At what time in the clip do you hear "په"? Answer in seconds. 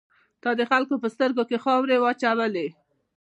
1.03-1.07